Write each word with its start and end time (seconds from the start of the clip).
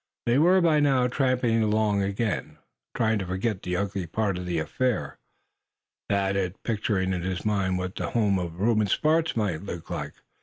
They 0.25 0.39
were 0.39 0.61
by 0.61 0.79
now 0.79 1.05
tramping 1.07 1.61
along 1.61 2.01
again. 2.01 2.57
Trying 2.95 3.19
to 3.19 3.25
forget 3.27 3.61
the 3.61 3.75
ugly 3.75 4.07
part 4.07 4.39
of 4.39 4.47
the 4.47 4.57
affair, 4.57 5.19
Thad 6.09 6.35
was 6.35 6.53
picturing 6.63 7.13
in 7.13 7.21
his 7.21 7.45
mind 7.45 7.77
what 7.77 7.93
the 7.93 8.09
home 8.09 8.39
of 8.39 8.59
Reuben 8.59 8.87
Sparks 8.87 9.35
might 9.35 9.63
be 9.63 9.79
like. 9.89 10.13